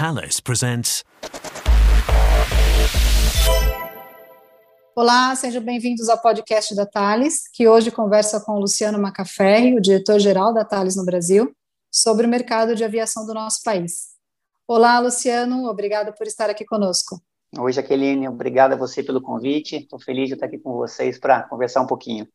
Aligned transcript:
Thales 0.00 0.40
presents. 0.40 1.04
Olá, 4.96 5.36
sejam 5.36 5.62
bem-vindos 5.62 6.08
ao 6.08 6.16
podcast 6.16 6.74
da 6.74 6.86
Thales, 6.86 7.46
que 7.52 7.68
hoje 7.68 7.90
conversa 7.90 8.40
com 8.40 8.52
o 8.52 8.60
Luciano 8.60 8.98
Macaferri, 8.98 9.76
o 9.76 9.80
diretor-geral 9.80 10.54
da 10.54 10.64
Thales 10.64 10.96
no 10.96 11.04
Brasil, 11.04 11.54
sobre 11.92 12.26
o 12.26 12.30
mercado 12.30 12.74
de 12.74 12.82
aviação 12.82 13.26
do 13.26 13.34
nosso 13.34 13.62
país. 13.62 14.14
Olá, 14.66 14.98
Luciano, 15.00 15.68
obrigada 15.68 16.14
por 16.14 16.26
estar 16.26 16.48
aqui 16.48 16.64
conosco. 16.64 17.20
Oi, 17.58 17.70
Jaqueline, 17.70 18.26
obrigada 18.26 18.76
a 18.76 18.78
você 18.78 19.02
pelo 19.02 19.20
convite. 19.20 19.76
Estou 19.76 20.00
feliz 20.00 20.28
de 20.28 20.32
estar 20.34 20.46
aqui 20.46 20.56
com 20.56 20.72
vocês 20.72 21.18
para 21.18 21.42
conversar 21.42 21.82
um 21.82 21.86
pouquinho. 21.86 22.26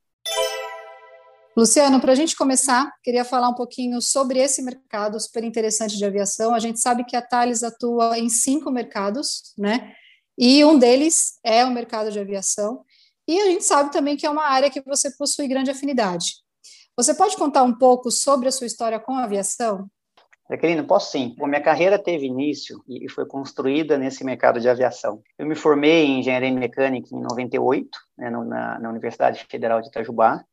Luciano, 1.57 2.01
para 2.01 2.11
a 2.11 2.15
gente 2.15 2.35
começar, 2.35 2.91
queria 3.01 3.23
falar 3.23 3.47
um 3.47 3.53
pouquinho 3.53 4.01
sobre 4.01 4.39
esse 4.39 4.61
mercado 4.61 5.17
super 5.17 5.41
interessante 5.41 5.95
de 5.95 6.03
aviação. 6.03 6.53
A 6.53 6.59
gente 6.59 6.81
sabe 6.81 7.05
que 7.05 7.15
a 7.15 7.21
Thales 7.21 7.63
atua 7.63 8.19
em 8.19 8.27
cinco 8.27 8.69
mercados, 8.69 9.53
né? 9.57 9.93
E 10.37 10.65
um 10.65 10.77
deles 10.77 11.39
é 11.45 11.63
o 11.63 11.71
mercado 11.71 12.11
de 12.11 12.19
aviação. 12.19 12.83
E 13.25 13.39
a 13.39 13.45
gente 13.45 13.63
sabe 13.63 13.89
também 13.89 14.17
que 14.17 14.25
é 14.25 14.29
uma 14.29 14.43
área 14.43 14.69
que 14.69 14.81
você 14.81 15.09
possui 15.15 15.47
grande 15.47 15.71
afinidade. 15.71 16.25
Você 16.97 17.13
pode 17.13 17.37
contar 17.37 17.63
um 17.63 17.73
pouco 17.73 18.11
sobre 18.11 18.49
a 18.49 18.51
sua 18.51 18.67
história 18.67 18.99
com 18.99 19.13
a 19.13 19.23
aviação? 19.23 19.89
Jaqueline, 20.49 20.83
posso 20.83 21.11
sim. 21.11 21.35
Bom, 21.37 21.47
minha 21.47 21.63
carreira 21.63 21.97
teve 21.97 22.25
início 22.25 22.83
e 22.87 23.09
foi 23.09 23.25
construída 23.25 23.97
nesse 23.97 24.25
mercado 24.25 24.59
de 24.59 24.67
aviação. 24.67 25.21
Eu 25.39 25.47
me 25.47 25.55
formei 25.55 26.05
em 26.05 26.19
engenharia 26.19 26.51
mecânica 26.51 27.15
em 27.15 27.21
98, 27.21 27.89
né, 28.17 28.29
na, 28.29 28.77
na 28.77 28.89
Universidade 28.89 29.45
Federal 29.49 29.81
de 29.81 29.87
Itajubá, 29.87 30.43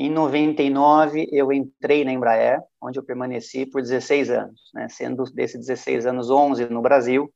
em 0.00 0.08
99, 0.08 1.28
eu 1.32 1.52
entrei 1.52 2.04
na 2.04 2.12
Embraer, 2.12 2.62
onde 2.80 3.00
eu 3.00 3.02
permaneci 3.02 3.66
por 3.66 3.82
16 3.82 4.30
anos, 4.30 4.60
né, 4.72 4.86
sendo 4.88 5.24
desses 5.24 5.58
16 5.66 6.06
anos 6.06 6.30
11 6.30 6.66
no 6.66 6.80
Brasil 6.80 7.28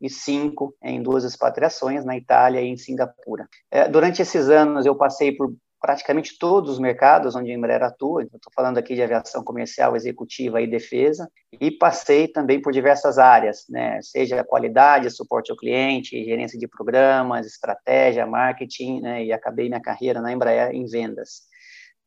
e 0.00 0.08
5 0.08 0.74
em 0.82 1.02
duas 1.02 1.24
expatriações, 1.24 2.06
na 2.06 2.16
Itália 2.16 2.62
e 2.62 2.68
em 2.68 2.76
Singapura. 2.78 3.46
É, 3.70 3.86
durante 3.86 4.22
esses 4.22 4.48
anos, 4.48 4.86
eu 4.86 4.94
passei 4.94 5.30
por 5.30 5.54
praticamente 5.78 6.38
todos 6.38 6.70
os 6.70 6.78
mercados 6.78 7.36
onde 7.36 7.50
a 7.50 7.54
Embraer 7.54 7.82
atua, 7.82 8.22
estou 8.22 8.52
falando 8.54 8.78
aqui 8.78 8.94
de 8.94 9.02
aviação 9.02 9.44
comercial, 9.44 9.94
executiva 9.94 10.62
e 10.62 10.66
defesa, 10.66 11.30
e 11.60 11.70
passei 11.70 12.28
também 12.28 12.62
por 12.62 12.72
diversas 12.72 13.18
áreas, 13.18 13.66
né, 13.68 14.00
seja 14.00 14.42
qualidade, 14.42 15.10
suporte 15.10 15.50
ao 15.50 15.56
cliente, 15.56 16.24
gerência 16.24 16.58
de 16.58 16.66
programas, 16.66 17.46
estratégia, 17.46 18.26
marketing, 18.26 19.02
né, 19.02 19.22
e 19.22 19.34
acabei 19.34 19.68
minha 19.68 19.82
carreira 19.82 20.22
na 20.22 20.32
Embraer 20.32 20.70
em 20.74 20.86
vendas. 20.86 21.42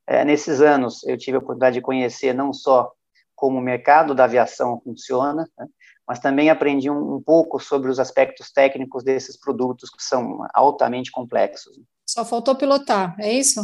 É, 0.10 0.26
nesses 0.26 0.60
anos, 0.60 1.04
eu 1.04 1.16
tive 1.16 1.38
a 1.38 1.40
oportunidade 1.40 1.76
de 1.76 1.82
conhecer 1.82 2.34
não 2.34 2.52
só 2.52 2.92
como 3.36 3.60
o 3.60 3.62
mercado 3.62 4.16
da 4.16 4.24
aviação 4.24 4.82
funciona, 4.84 5.48
né, 5.56 5.68
mas 6.08 6.18
também 6.18 6.50
aprendi 6.50 6.90
um, 6.90 7.18
um, 7.18 7.22
pouco 7.22 7.60
sobre 7.60 7.92
os 7.92 8.00
aspectos 8.00 8.52
técnicos 8.52 9.04
desses 9.04 9.40
produtos 9.40 9.92
que 9.92 10.02
são 10.02 10.40
altamente 10.52 11.12
complexos. 11.12 11.80
Só 12.10 12.26
faltou 12.26 12.56
pilotar, 12.56 13.16
é 13.20 13.32
isso? 13.32 13.62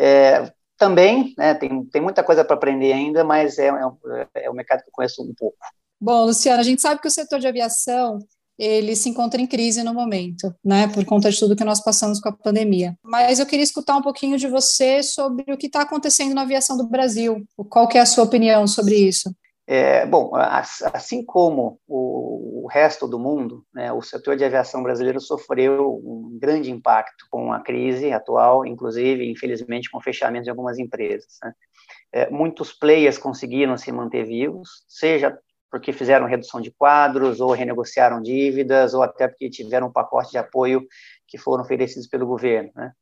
É, 0.00 0.50
também, 0.78 1.34
né, 1.36 1.52
tem, 1.52 1.84
tem 1.84 2.00
muita 2.00 2.24
coisa 2.24 2.42
para 2.42 2.56
aprender 2.56 2.94
ainda, 2.94 3.22
mas 3.22 3.58
é, 3.58 3.68
é, 3.68 4.44
é 4.46 4.50
um 4.50 4.54
mercado 4.54 4.80
que 4.82 4.88
eu 4.88 4.92
conheço 4.94 5.22
um 5.22 5.34
pouco. 5.36 5.58
Bom, 6.00 6.24
Luciana, 6.24 6.60
a 6.60 6.64
gente 6.64 6.80
sabe 6.80 7.02
que 7.02 7.08
o 7.08 7.10
setor 7.10 7.38
de 7.38 7.46
aviação 7.46 8.18
ele 8.58 8.94
se 8.94 9.08
encontra 9.08 9.40
em 9.40 9.46
crise 9.46 9.82
no 9.82 9.94
momento, 9.94 10.54
né, 10.64 10.88
por 10.88 11.04
conta 11.04 11.30
de 11.30 11.38
tudo 11.38 11.56
que 11.56 11.64
nós 11.64 11.82
passamos 11.82 12.20
com 12.20 12.28
a 12.28 12.32
pandemia. 12.32 12.96
Mas 13.02 13.38
eu 13.38 13.46
queria 13.46 13.64
escutar 13.64 13.96
um 13.96 14.02
pouquinho 14.02 14.38
de 14.38 14.48
você 14.48 15.02
sobre 15.02 15.52
o 15.52 15.56
que 15.56 15.66
está 15.66 15.82
acontecendo 15.82 16.34
na 16.34 16.42
aviação 16.42 16.76
do 16.76 16.88
Brasil. 16.88 17.44
Qual 17.68 17.88
que 17.88 17.98
é 17.98 18.00
a 18.00 18.06
sua 18.06 18.24
opinião 18.24 18.66
sobre 18.66 18.94
isso? 18.96 19.34
É, 19.66 20.04
bom, 20.04 20.32
assim 20.92 21.24
como 21.24 21.78
o 21.86 22.66
resto 22.70 23.06
do 23.06 23.18
mundo, 23.18 23.64
né, 23.72 23.92
o 23.92 24.02
setor 24.02 24.36
de 24.36 24.44
aviação 24.44 24.82
brasileiro 24.82 25.20
sofreu 25.20 26.00
um 26.04 26.36
grande 26.38 26.70
impacto 26.70 27.26
com 27.30 27.52
a 27.52 27.60
crise 27.60 28.12
atual, 28.12 28.66
inclusive, 28.66 29.30
infelizmente, 29.30 29.88
com 29.90 29.98
o 29.98 30.02
fechamento 30.02 30.44
de 30.44 30.50
algumas 30.50 30.78
empresas. 30.78 31.38
Né. 31.42 31.52
É, 32.12 32.30
muitos 32.30 32.72
players 32.72 33.16
conseguiram 33.16 33.78
se 33.78 33.90
manter 33.92 34.24
vivos, 34.24 34.84
seja 34.88 35.38
porque 35.72 35.90
fizeram 35.90 36.26
redução 36.26 36.60
de 36.60 36.70
quadros, 36.70 37.40
ou 37.40 37.50
renegociaram 37.52 38.20
dívidas, 38.20 38.92
ou 38.92 39.02
até 39.02 39.26
porque 39.26 39.48
tiveram 39.48 39.86
um 39.86 39.92
pacote 39.92 40.30
de 40.30 40.36
apoio 40.36 40.86
que 41.26 41.38
foram 41.38 41.64
oferecidos 41.64 42.06
pelo 42.06 42.26
governo. 42.26 42.70
Né? 42.76 42.92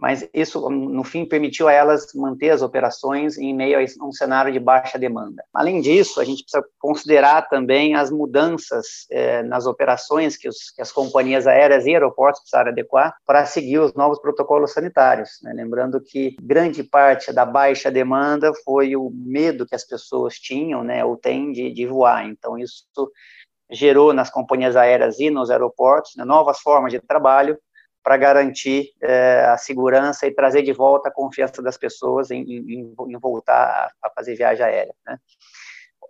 Mas 0.00 0.26
isso, 0.32 0.70
no 0.70 1.04
fim, 1.04 1.26
permitiu 1.26 1.68
a 1.68 1.72
elas 1.72 2.06
manter 2.14 2.50
as 2.50 2.62
operações 2.62 3.36
em 3.36 3.54
meio 3.54 3.78
a 3.78 4.04
um 4.04 4.12
cenário 4.12 4.50
de 4.50 4.58
baixa 4.58 4.98
demanda. 4.98 5.44
Além 5.52 5.80
disso, 5.80 6.20
a 6.20 6.24
gente 6.24 6.42
precisa 6.42 6.64
considerar 6.78 7.48
também 7.48 7.94
as 7.94 8.10
mudanças 8.10 9.06
eh, 9.10 9.42
nas 9.42 9.66
operações 9.66 10.38
que, 10.38 10.48
os, 10.48 10.70
que, 10.70 10.80
as 10.80 10.90
companhias 10.90 11.46
aéreas 11.46 11.84
e 11.84 11.90
aeroportos 11.90 12.40
precisaram 12.40 12.70
adequar 12.70 13.14
para 13.26 13.44
seguir 13.44 13.78
os 13.78 13.92
novos 13.92 14.18
protocolos 14.18 14.72
sanitários. 14.72 15.38
Né? 15.42 15.52
Lembrando 15.52 16.00
que 16.00 16.34
grande 16.40 16.82
parte 16.82 17.30
da 17.30 17.44
baixa 17.44 17.90
demanda 17.90 18.52
foi 18.64 18.96
o 18.96 19.10
medo 19.12 19.66
que 19.66 19.74
as 19.74 19.84
pessoas 19.84 20.34
tinham, 20.34 20.82
né, 20.82 21.04
ou 21.04 21.16
têm 21.16 21.52
de, 21.52 21.70
de 21.70 21.86
voar. 21.86 22.26
Então, 22.26 22.56
isso 22.56 22.86
gerou 23.70 24.12
nas 24.12 24.30
companhias 24.30 24.76
aéreas 24.76 25.20
e 25.20 25.30
nos 25.30 25.50
aeroportos 25.50 26.12
né, 26.16 26.24
novas 26.24 26.58
formas 26.60 26.90
de 26.90 27.00
trabalho 27.00 27.58
para 28.02 28.16
garantir 28.16 28.90
é, 29.02 29.44
a 29.46 29.56
segurança 29.56 30.26
e 30.26 30.34
trazer 30.34 30.62
de 30.62 30.72
volta 30.72 31.08
a 31.08 31.12
confiança 31.12 31.62
das 31.62 31.76
pessoas 31.76 32.30
em, 32.30 32.42
em, 32.42 32.94
em 33.08 33.18
voltar 33.18 33.92
a, 34.02 34.10
fazer 34.10 34.34
viagem 34.34 34.64
aérea. 34.64 34.94
Né? 35.06 35.18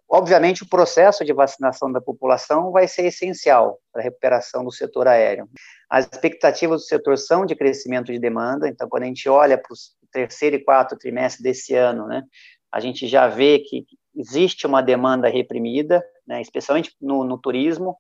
Obviamente, 0.09 0.65
o 0.65 0.69
processo 0.69 1.25
de 1.25 1.33
vacinação 1.33 1.91
da 1.93 2.01
população 2.01 2.73
vai 2.73 2.89
ser 2.89 3.06
essencial 3.06 3.78
para 3.93 4.03
a 4.03 4.05
recuperação 4.05 4.65
do 4.65 4.73
setor 4.73 5.06
aéreo. 5.06 5.49
As 5.89 6.05
expectativas 6.05 6.81
do 6.81 6.87
setor 6.87 7.17
são 7.17 7.47
de 7.47 7.55
crescimento 7.55 8.12
de 8.12 8.19
demanda, 8.19 8.69
então, 8.69 8.89
quando 8.89 9.05
a 9.05 9.07
gente 9.07 9.28
olha 9.28 9.57
para 9.57 9.72
o 9.72 9.77
terceiro 10.11 10.57
e 10.57 10.65
quarto 10.65 10.99
trimestre 10.99 11.45
desse 11.45 11.77
ano, 11.77 12.09
né, 12.09 12.25
a 12.72 12.81
gente 12.81 13.07
já 13.07 13.28
vê 13.28 13.61
que 13.61 13.84
existe 14.17 14.67
uma 14.67 14.83
demanda 14.83 15.28
reprimida, 15.28 16.05
né, 16.27 16.41
especialmente 16.41 16.93
no, 17.01 17.22
no 17.22 17.39
turismo, 17.39 17.97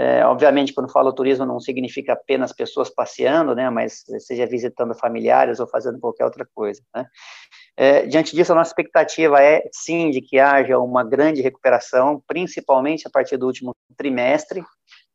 é, 0.00 0.24
obviamente, 0.24 0.72
quando 0.72 0.92
falo 0.92 1.12
turismo, 1.12 1.44
não 1.44 1.58
significa 1.58 2.12
apenas 2.12 2.52
pessoas 2.52 2.88
passeando, 2.88 3.52
né, 3.52 3.68
mas 3.68 4.04
seja 4.20 4.46
visitando 4.46 4.94
familiares 4.94 5.58
ou 5.58 5.66
fazendo 5.66 5.98
qualquer 5.98 6.24
outra 6.24 6.46
coisa. 6.54 6.80
Né. 6.94 7.04
É, 7.76 8.06
diante 8.06 8.36
disso, 8.36 8.52
a 8.52 8.54
nossa 8.54 8.70
expectativa 8.70 9.42
é, 9.42 9.68
sim, 9.72 10.12
de 10.12 10.20
que 10.20 10.38
haja 10.38 10.78
uma 10.78 11.02
grande 11.02 11.42
recuperação, 11.42 12.22
principalmente 12.28 13.08
a 13.08 13.10
partir 13.10 13.36
do 13.36 13.46
último 13.46 13.74
trimestre, 13.96 14.62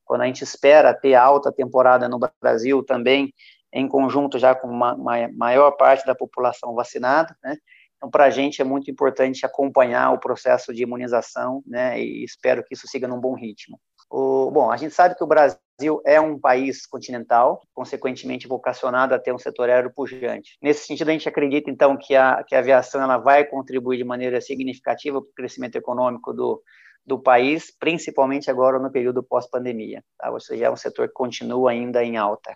quando 0.03 0.23
a 0.23 0.25
gente 0.25 0.43
espera 0.43 0.93
ter 0.93 1.15
alta 1.15 1.49
temporada 1.49 2.09
no 2.09 2.19
Brasil 2.41 2.83
também, 2.83 3.33
em 3.71 3.87
conjunto 3.87 4.37
já 4.37 4.53
com 4.53 4.67
uma, 4.67 4.95
uma 4.95 5.29
maior 5.29 5.71
parte 5.71 6.05
da 6.05 6.13
população 6.13 6.75
vacinada, 6.75 7.33
né, 7.41 7.55
então, 7.95 8.11
para 8.11 8.25
a 8.25 8.29
gente 8.29 8.61
é 8.61 8.65
muito 8.65 8.91
importante 8.91 9.45
acompanhar 9.45 10.11
o 10.11 10.19
processo 10.19 10.73
de 10.73 10.83
imunização, 10.83 11.63
né, 11.65 11.97
e 12.01 12.25
espero 12.25 12.61
que 12.61 12.73
isso 12.73 12.85
siga 12.85 13.07
num 13.07 13.17
bom 13.17 13.33
ritmo. 13.33 13.79
O, 14.09 14.51
bom, 14.51 14.71
a 14.71 14.77
gente 14.77 14.93
sabe 14.93 15.15
que 15.15 15.23
o 15.23 15.27
Brasil 15.27 16.01
é 16.05 16.19
um 16.19 16.39
país 16.39 16.85
continental, 16.85 17.61
consequentemente 17.73 18.47
vocacionado 18.47 19.13
a 19.13 19.19
ter 19.19 19.33
um 19.33 19.39
setor 19.39 19.69
aéreo 19.69 19.93
pujante. 19.93 20.57
Nesse 20.61 20.85
sentido, 20.85 21.09
a 21.09 21.11
gente 21.11 21.27
acredita, 21.27 21.69
então, 21.69 21.97
que 21.97 22.15
a, 22.15 22.43
que 22.43 22.55
a 22.55 22.59
aviação 22.59 23.01
ela 23.01 23.17
vai 23.17 23.43
contribuir 23.45 23.97
de 23.97 24.03
maneira 24.03 24.39
significativa 24.39 25.21
para 25.21 25.29
o 25.29 25.33
crescimento 25.33 25.75
econômico 25.75 26.33
do, 26.33 26.61
do 27.05 27.19
país, 27.19 27.71
principalmente 27.77 28.49
agora 28.49 28.79
no 28.79 28.91
período 28.91 29.23
pós-pandemia. 29.23 30.03
Tá? 30.17 30.31
Ou 30.31 30.39
seja, 30.39 30.65
é 30.65 30.71
um 30.71 30.77
setor 30.77 31.07
que 31.07 31.13
continua 31.13 31.71
ainda 31.71 32.03
em 32.03 32.17
alta. 32.17 32.55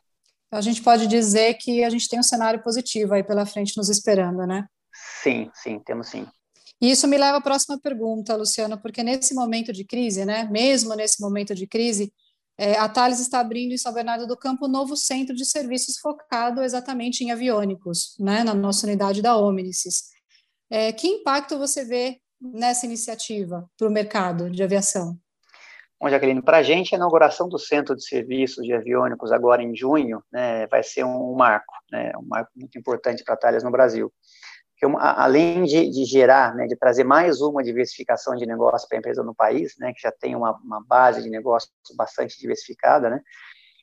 A 0.52 0.62
gente 0.62 0.82
pode 0.82 1.08
dizer 1.08 1.56
que 1.56 1.84
a 1.84 1.90
gente 1.90 2.08
tem 2.08 2.20
um 2.20 2.24
cenário 2.24 2.62
positivo 2.64 3.14
aí 3.14 3.24
pela 3.24 3.46
frente 3.46 3.76
nos 3.76 3.90
esperando, 3.90 4.46
né? 4.46 4.66
Sim, 4.94 5.52
sim, 5.54 5.80
temos 5.80 6.08
sim. 6.08 6.26
E 6.80 6.92
isso 6.92 7.08
me 7.08 7.18
leva 7.18 7.38
à 7.38 7.42
próxima 7.42 7.80
pergunta, 7.80 8.36
Luciano, 8.36 8.80
porque 8.80 9.02
nesse 9.02 9.34
momento 9.34 9.74
de 9.74 9.84
crise, 9.84 10.26
né, 10.26 10.48
mesmo 10.52 10.94
nesse 10.96 11.22
momento 11.22 11.56
de 11.56 11.66
crise, 11.66 12.14
é, 12.58 12.76
a 12.78 12.90
Thales 12.90 13.20
está 13.20 13.40
abrindo 13.40 13.74
em 13.74 13.78
São 13.78 13.94
Bernardo 13.94 14.26
do 14.26 14.38
Campo 14.38 14.66
um 14.66 14.70
novo 14.70 14.96
centro 14.96 15.36
de 15.36 15.46
serviços 15.46 16.00
focado 16.00 16.64
exatamente 16.64 17.24
em 17.24 17.32
aviônicos, 17.32 18.16
né, 18.20 18.44
na 18.44 18.54
nossa 18.54 18.86
unidade 18.86 19.22
da 19.22 19.38
Omnicis. 19.38 20.04
É, 20.70 20.92
que 20.92 21.08
impacto 21.08 21.58
você 21.58 21.86
vê 21.86 22.20
nessa 22.40 22.86
iniciativa 22.86 23.68
para 23.78 23.88
o 23.88 23.92
mercado 23.92 24.50
de 24.50 24.62
aviação? 24.62 25.18
Bom, 26.00 26.10
Jaqueline, 26.10 26.44
para 26.44 26.58
a 26.58 26.64
gente, 26.64 26.94
a 26.94 26.98
inauguração 26.98 27.50
do 27.50 27.58
Centro 27.58 27.96
de 27.96 28.06
Serviços 28.06 28.64
de 28.64 28.72
Aviônicos 28.72 29.32
agora 29.32 29.64
em 29.64 29.76
junho 29.76 30.22
né, 30.32 30.68
vai 30.68 30.84
ser 30.84 31.04
um, 31.04 31.34
marco, 31.34 31.74
né, 31.92 32.12
um 32.18 32.28
marco 32.28 32.52
muito 32.56 32.78
importante 32.78 33.24
para 33.24 33.34
a 33.34 33.38
Thales 33.38 33.64
no 33.64 33.72
Brasil 33.72 34.14
que 34.78 34.86
além 35.00 35.64
de, 35.64 35.90
de, 35.90 36.06
gerar, 36.06 36.56
né, 36.56 36.68
de 36.68 36.76
trazer 36.76 37.04
mais 37.04 37.42
uma 37.42 37.64
diversificação 37.64 38.36
de 38.36 38.46
negócio 38.46 38.88
para 38.88 38.98
a 38.98 39.00
empresa 39.00 39.24
no 39.24 39.34
país, 39.34 39.76
né, 39.80 39.92
que 39.92 40.02
já 40.02 40.12
tem 40.12 40.36
uma, 40.36 40.52
uma 40.64 40.84
base 40.86 41.24
de 41.24 41.30
negócio 41.30 41.70
bastante 41.96 42.40
diversificada, 42.40 43.10
né, 43.10 43.22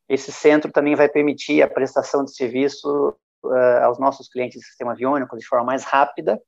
esse 0.09 0.31
centro 0.31 0.71
também 0.71 0.95
vai 0.95 1.09
permitir 1.09 1.63
a 1.63 1.69
prestação 1.69 2.25
de 2.25 2.35
serviço 2.35 3.15
uh, 3.45 3.85
aos 3.85 3.99
nossos 3.99 4.29
clientes 4.29 4.61
do 4.61 4.65
sistema 4.65 4.93
aviônico 4.93 5.37
de 5.37 5.47
forma 5.47 5.65
mais 5.65 5.83
rápida, 5.83 6.41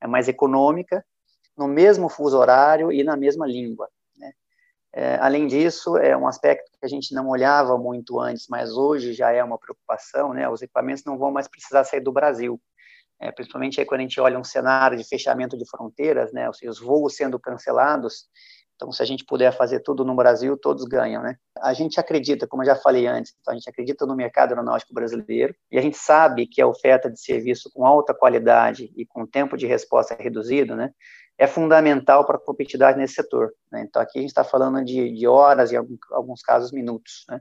é 0.00 0.06
mais 0.06 0.28
econômica, 0.28 1.04
no 1.56 1.68
mesmo 1.68 2.08
fuso 2.08 2.36
horário 2.36 2.90
e 2.90 3.04
na 3.04 3.16
mesma 3.16 3.46
língua. 3.46 3.88
Né. 4.16 4.32
É, 4.92 5.16
além 5.16 5.46
disso, 5.46 5.96
é 5.96 6.16
um 6.16 6.26
aspecto 6.26 6.72
que 6.72 6.84
a 6.84 6.88
gente 6.88 7.14
não 7.14 7.28
olhava 7.28 7.78
muito 7.78 8.18
antes, 8.18 8.46
mas 8.48 8.72
hoje 8.72 9.12
já 9.12 9.30
é 9.30 9.44
uma 9.44 9.58
preocupação, 9.58 10.32
né? 10.32 10.48
Os 10.48 10.62
equipamentos 10.62 11.04
não 11.04 11.18
vão 11.18 11.30
mais 11.30 11.46
precisar 11.46 11.84
sair 11.84 12.00
do 12.00 12.10
Brasil. 12.10 12.60
É, 13.22 13.30
principalmente 13.30 13.78
aí 13.78 13.86
quando 13.86 14.00
a 14.00 14.02
gente 14.02 14.20
olha 14.20 14.38
um 14.38 14.44
cenário 14.44 14.96
de 14.98 15.04
fechamento 15.04 15.56
de 15.56 15.64
fronteiras, 15.68 16.32
né? 16.32 16.48
Ou 16.48 16.54
seja, 16.54 16.70
os 16.70 16.80
voos 16.80 17.14
sendo 17.14 17.38
cancelados, 17.38 18.26
então, 18.82 18.90
se 18.90 19.00
a 19.00 19.06
gente 19.06 19.24
puder 19.24 19.52
fazer 19.52 19.78
tudo 19.78 20.04
no 20.04 20.12
Brasil, 20.12 20.56
todos 20.56 20.84
ganham, 20.84 21.22
né? 21.22 21.36
A 21.60 21.72
gente 21.72 22.00
acredita, 22.00 22.48
como 22.48 22.62
eu 22.62 22.66
já 22.66 22.74
falei 22.74 23.06
antes, 23.06 23.32
então 23.40 23.52
a 23.52 23.56
gente 23.56 23.70
acredita 23.70 24.04
no 24.04 24.16
mercado 24.16 24.50
aeronáutico 24.50 24.92
brasileiro 24.92 25.54
e 25.70 25.78
a 25.78 25.80
gente 25.80 25.96
sabe 25.96 26.48
que 26.48 26.60
a 26.60 26.66
oferta 26.66 27.08
de 27.08 27.20
serviço 27.20 27.70
com 27.72 27.86
alta 27.86 28.12
qualidade 28.12 28.92
e 28.96 29.06
com 29.06 29.24
tempo 29.24 29.56
de 29.56 29.68
resposta 29.68 30.16
reduzido, 30.18 30.74
né, 30.74 30.90
é 31.38 31.46
fundamental 31.46 32.26
para 32.26 32.36
a 32.36 32.40
competitividade 32.40 32.98
nesse 32.98 33.14
setor. 33.14 33.52
Né? 33.70 33.84
Então, 33.88 34.02
aqui 34.02 34.18
a 34.18 34.22
gente 34.22 34.30
está 34.30 34.42
falando 34.42 34.84
de, 34.84 35.12
de 35.12 35.26
horas 35.28 35.70
e, 35.70 35.76
alguns 35.76 36.42
casos, 36.42 36.72
minutos. 36.72 37.24
Né? 37.28 37.40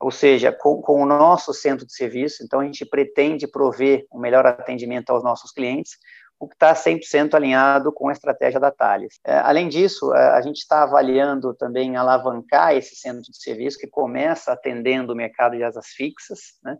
Ou 0.00 0.10
seja, 0.10 0.50
com, 0.50 0.80
com, 0.80 1.02
o 1.02 1.06
nosso 1.06 1.52
centro 1.52 1.84
de 1.84 1.92
serviço, 1.92 2.42
então 2.42 2.60
a 2.60 2.64
gente 2.64 2.86
pretende 2.86 3.46
prover 3.46 4.06
um 4.10 4.18
melhor 4.18 4.46
atendimento 4.46 5.10
aos 5.10 5.22
nossos 5.22 5.52
clientes, 5.52 5.98
o 6.40 6.48
que 6.48 6.54
está 6.54 6.72
100% 6.74 7.34
alinhado 7.34 7.92
com 7.92 8.08
a 8.08 8.12
estratégia 8.12 8.58
da 8.58 8.70
Thales. 8.70 9.20
É, 9.22 9.36
além 9.40 9.68
disso, 9.68 10.14
é, 10.14 10.30
a 10.30 10.40
gente 10.40 10.56
está 10.56 10.84
avaliando 10.84 11.52
também 11.52 11.96
alavancar 11.96 12.74
esse 12.74 12.96
centro 12.96 13.20
de 13.20 13.36
serviço, 13.36 13.78
que 13.78 13.86
começa 13.86 14.50
atendendo 14.50 15.12
o 15.12 15.16
mercado 15.16 15.54
de 15.54 15.62
asas 15.62 15.88
fixas, 15.88 16.54
né, 16.64 16.78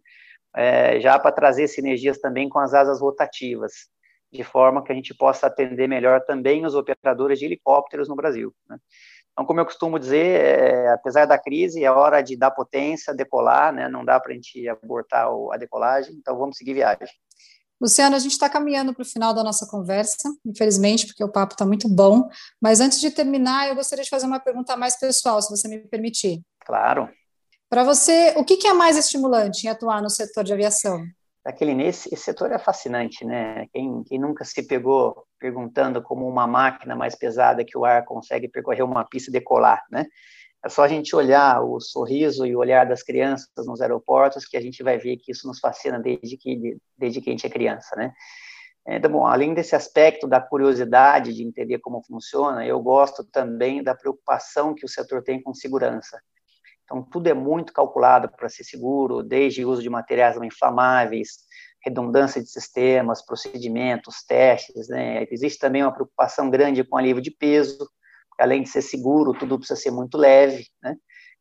é, 0.57 0.99
já 0.99 1.19
para 1.19 1.31
trazer 1.31 1.69
sinergias 1.69 2.19
também 2.19 2.49
com 2.49 2.59
as 2.59 2.73
asas 2.73 3.03
rotativas, 3.03 3.73
de 4.33 4.43
forma 4.43 4.83
que 4.83 4.93
a 4.93 4.95
gente 4.95 5.15
possa 5.15 5.47
atender 5.47 5.87
melhor 5.87 6.23
também 6.25 6.65
os 6.65 6.75
operadores 6.75 7.39
de 7.39 7.45
helicópteros 7.45 8.09
no 8.09 8.17
Brasil. 8.17 8.55
Né. 8.67 8.79
Então, 9.41 9.47
como 9.47 9.61
eu 9.61 9.65
costumo 9.65 9.99
dizer, 9.99 10.39
é, 10.39 10.93
apesar 10.93 11.25
da 11.25 11.39
crise, 11.39 11.83
é 11.83 11.91
hora 11.91 12.21
de 12.21 12.37
dar 12.37 12.51
potência, 12.51 13.15
decolar, 13.15 13.73
né, 13.73 13.89
não 13.89 14.05
dá 14.05 14.21
para 14.21 14.33
a 14.33 14.35
gente 14.35 14.69
abortar 14.69 15.29
a 15.51 15.57
decolagem, 15.57 16.15
então 16.15 16.37
vamos 16.37 16.59
seguir 16.59 16.75
viagem. 16.75 17.09
Luciano, 17.81 18.15
a 18.15 18.19
gente 18.19 18.33
está 18.33 18.51
caminhando 18.51 18.93
para 18.93 19.01
o 19.01 19.07
final 19.07 19.33
da 19.33 19.43
nossa 19.43 19.67
conversa, 19.67 20.29
infelizmente, 20.45 21.07
porque 21.07 21.25
o 21.25 21.33
papo 21.33 21.55
está 21.55 21.65
muito 21.65 21.89
bom. 21.89 22.29
Mas 22.61 22.81
antes 22.81 23.01
de 23.01 23.11
terminar, 23.11 23.67
eu 23.71 23.75
gostaria 23.75 24.05
de 24.05 24.11
fazer 24.11 24.27
uma 24.27 24.39
pergunta 24.41 24.77
mais 24.77 25.01
pessoal, 25.01 25.41
se 25.41 25.49
você 25.49 25.67
me 25.67 25.79
permitir. 25.79 26.43
Claro. 26.67 27.09
Para 27.71 27.83
você, 27.83 28.35
o 28.37 28.45
que, 28.45 28.67
é 28.67 28.75
mais 28.75 28.99
estimulante 28.99 29.67
em 29.67 29.71
atuar 29.71 30.03
no 30.03 30.11
setor 30.11 30.45
de 30.45 30.53
aviação? 30.53 31.03
Aquele 31.45 31.75
nesse 31.75 32.13
esse 32.13 32.23
setor 32.23 32.53
é 32.53 32.59
fascinante, 32.59 33.25
né? 33.25 33.67
Quem, 33.73 34.03
quem 34.05 34.19
nunca 34.19 34.45
se 34.45 34.67
pegou 34.67 35.25
perguntando 35.39 36.03
como 36.03 36.29
uma 36.29 36.47
máquina 36.47 36.95
mais 36.95 37.15
pesada 37.15 37.65
que 37.65 37.77
o 37.79 37.85
ar 37.85 38.05
consegue 38.05 38.49
percorrer 38.49 38.83
uma 38.83 39.05
pista 39.05 39.31
e 39.31 39.33
decolar, 39.33 39.83
né? 39.91 40.07
É 40.63 40.69
só 40.69 40.83
a 40.83 40.89
gente 40.89 41.17
olhar 41.17 41.63
o 41.63 41.81
sorriso 41.81 42.45
e 42.45 42.55
o 42.55 42.59
olhar 42.59 42.87
das 42.87 43.03
crianças 43.03 43.49
nos 43.67 43.81
aeroportos 43.81 44.45
que 44.45 44.57
a 44.59 44.61
gente 44.61 44.83
vai 44.83 44.99
ver 44.99 45.17
que 45.17 45.33
isso 45.33 45.47
nos 45.47 45.59
fascina 45.59 45.99
desde 45.99 46.37
que, 46.37 46.77
desde 46.99 47.23
que 47.23 47.31
a 47.31 47.33
gente 47.33 47.47
é 47.47 47.51
criança, 47.51 47.97
né? 47.97 48.13
Então, 48.87 49.11
bom, 49.11 49.27
além 49.27 49.55
desse 49.55 49.75
aspecto 49.77 50.27
da 50.27 50.41
curiosidade 50.41 51.35
de 51.35 51.43
entender 51.43 51.79
como 51.79 52.03
funciona, 52.03 52.67
eu 52.67 52.81
gosto 52.81 53.25
também 53.25 53.83
da 53.83 53.95
preocupação 53.95 54.75
que 54.75 54.85
o 54.85 54.89
setor 54.89 55.23
tem 55.23 55.41
com 55.43 55.55
segurança. 55.55 56.21
Então, 56.91 57.05
tudo 57.05 57.29
é 57.29 57.35
muito 57.35 57.73
calculado 57.73 58.29
para 58.29 58.49
ser 58.49 58.65
seguro, 58.65 59.23
desde 59.23 59.65
uso 59.65 59.81
de 59.81 59.89
materiais 59.89 60.35
não 60.35 60.45
inflamáveis, 60.45 61.39
redundância 61.85 62.43
de 62.43 62.51
sistemas, 62.51 63.25
procedimentos, 63.25 64.25
testes, 64.27 64.89
né? 64.89 65.25
Existe 65.31 65.61
também 65.61 65.85
uma 65.85 65.95
preocupação 65.95 66.51
grande 66.51 66.83
com 66.83 66.97
alívio 66.97 67.23
de 67.23 67.31
peso, 67.31 67.89
além 68.41 68.65
de 68.65 68.69
ser 68.69 68.83
seguro, 68.83 69.33
tudo 69.33 69.57
precisa 69.57 69.81
ser 69.81 69.93
muito 69.93 70.19
leve, 70.19 70.67
né? 70.83 70.97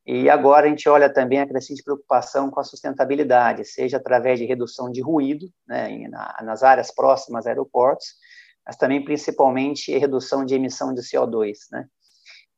E 0.05 0.29
agora 0.29 0.67
a 0.67 0.69
gente 0.69 0.87
olha 0.87 1.11
também 1.11 1.39
a 1.39 1.47
crescente 1.47 1.83
preocupação 1.83 2.51
com 2.51 2.59
a 2.59 2.63
sustentabilidade, 2.63 3.65
seja 3.65 3.97
através 3.97 4.37
de 4.37 4.45
redução 4.45 4.91
de 4.91 5.01
ruído, 5.01 5.47
né, 5.67 6.07
nas 6.41 6.63
áreas 6.63 6.93
próximas 6.93 7.45
a 7.45 7.49
aeroportos, 7.49 8.07
mas 8.65 8.75
também 8.77 9.03
principalmente 9.03 9.97
redução 9.97 10.45
de 10.45 10.53
emissão 10.53 10.93
de 10.93 11.01
CO2, 11.01 11.57
né? 11.71 11.87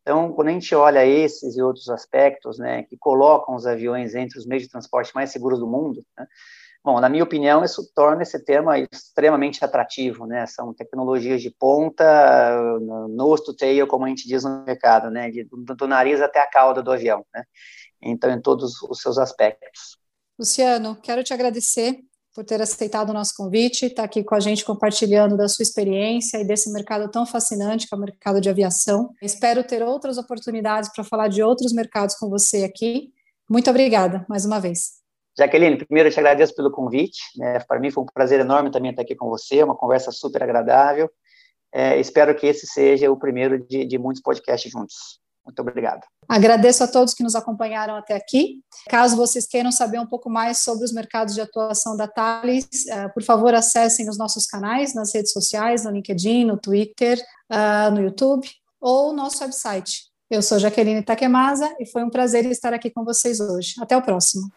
Então, 0.02 0.34
quando 0.34 0.48
a 0.48 0.52
gente 0.52 0.74
olha 0.74 1.06
esses 1.06 1.56
e 1.56 1.62
outros 1.62 1.90
aspectos, 1.90 2.58
né, 2.58 2.84
que 2.84 2.98
colocam 2.98 3.56
os 3.56 3.68
aviões 3.68 4.16
entre 4.16 4.38
os 4.40 4.46
meios 4.46 4.64
de 4.64 4.70
transporte 4.70 5.14
mais 5.14 5.32
seguros 5.32 5.60
do 5.60 5.68
mundo, 5.68 6.04
né, 6.18 6.26
Bom, 6.84 7.00
na 7.00 7.08
minha 7.08 7.24
opinião, 7.24 7.64
isso 7.64 7.92
torna 7.94 8.24
esse 8.24 8.44
tema 8.44 8.80
extremamente 8.80 9.64
atrativo, 9.64 10.26
né? 10.26 10.48
São 10.48 10.74
tecnologias 10.74 11.40
de 11.40 11.52
ponta, 11.52 12.60
nose 13.08 13.44
to 13.44 13.56
tail, 13.56 13.86
como 13.86 14.06
a 14.06 14.10
gente 14.10 14.28
diz 14.28 14.44
no 14.44 14.64
mercado, 14.66 15.12
né? 15.12 15.30
De, 15.30 15.44
do, 15.44 15.58
do 15.58 15.88
nariz 15.88 16.20
até 16.22 16.40
a 16.40 16.50
cauda 16.50 16.82
do 16.82 16.92
avião, 16.92 17.24
né? 17.32 17.44
Então, 18.02 18.32
em 18.32 18.42
todos 18.42 18.82
os 18.82 19.00
seus 19.00 19.20
aspectos. 19.20 19.96
Luciano, 20.40 20.96
quero 20.96 21.24
te 21.24 21.36
agradecer 21.36 22.00
por 22.34 22.46
ter 22.46 22.62
aceitado 22.62 23.10
o 23.10 23.14
nosso 23.14 23.36
convite, 23.36 23.88
estar 23.88 24.04
tá 24.04 24.06
aqui 24.06 24.24
com 24.24 24.36
a 24.36 24.40
gente 24.40 24.64
compartilhando 24.64 25.36
da 25.36 25.48
sua 25.48 25.64
experiência 25.64 26.38
e 26.38 26.46
desse 26.46 26.72
mercado 26.72 27.10
tão 27.12 27.26
fascinante 27.26 27.88
que 27.88 27.94
é 27.94 27.98
o 27.98 28.02
mercado 28.02 28.40
de 28.40 28.50
aviação. 28.50 29.14
Espero 29.22 29.64
ter 29.64 29.84
outras 29.84 30.18
oportunidades 30.18 30.92
para 30.94 31.04
falar 31.04 31.28
de 31.28 31.44
outros 31.44 31.74
mercados 31.74 32.16
com 32.16 32.30
você 32.30 32.64
aqui. 32.64 33.12
Muito 33.50 33.70
obrigada 33.70 34.26
mais 34.30 34.46
uma 34.46 34.60
vez. 34.60 35.02
Jaqueline, 35.38 35.78
primeiro 35.78 36.10
eu 36.10 36.14
te 36.14 36.20
agradeço 36.20 36.56
pelo 36.56 36.72
convite. 36.72 37.20
Né? 37.38 37.60
Para 37.60 37.80
mim 37.80 37.92
foi 37.92 38.04
um 38.04 38.08
prazer 38.08 38.40
enorme 38.40 38.72
também 38.72 38.92
estar 38.92 39.02
aqui 39.02 39.16
com 39.16 39.30
você, 39.30 39.62
uma 39.64 39.76
conversa 39.76 40.12
super 40.12 40.44
agradável. 40.44 41.10
É, 41.74 42.00
espero 42.00 42.36
que 42.36 42.48
esse 42.48 42.68
seja 42.68 43.10
o 43.12 43.18
primeiro 43.18 43.66
de, 43.66 43.86
de 43.86 43.98
muitos 43.98 44.22
podcasts 44.22 44.70
juntos. 44.72 45.22
Muito 45.52 45.60
obrigado. 45.60 46.02
Agradeço 46.30 46.82
a 46.84 46.88
todos 46.88 47.14
que 47.14 47.24
nos 47.24 47.36
acompanharam 47.36 47.96
até 47.96 48.16
aqui. 48.16 48.62
Caso 48.90 49.18
vocês 49.18 49.46
queiram 49.46 49.72
saber 49.72 50.00
um 50.00 50.08
pouco 50.08 50.30
mais 50.30 50.60
sobre 50.60 50.86
os 50.86 50.94
mercados 50.94 51.36
de 51.36 51.42
atuação 51.42 51.98
da 51.98 52.08
Thales, 52.08 52.66
uh, 52.66 53.14
por 53.14 53.22
favor, 53.22 53.54
acessem 53.54 54.10
os 54.10 54.18
nossos 54.18 54.46
canais 54.46 54.96
nas 54.96 55.14
redes 55.14 55.34
sociais, 55.34 55.84
no 55.84 55.92
LinkedIn, 55.92 56.46
no 56.46 56.58
Twitter, 56.58 57.22
uh, 57.52 57.92
no 57.92 58.02
YouTube 58.02 58.48
ou 58.80 59.14
nosso 59.14 59.44
website. 59.44 60.10
Eu 60.30 60.42
sou 60.42 60.58
Jaqueline 60.58 61.04
Takemasa 61.04 61.70
e 61.78 61.86
foi 61.86 62.02
um 62.02 62.10
prazer 62.10 62.46
estar 62.46 62.74
aqui 62.74 62.90
com 62.90 63.04
vocês 63.04 63.42
hoje. 63.42 63.74
Até 63.82 63.98
o 63.98 64.02
próximo. 64.02 64.50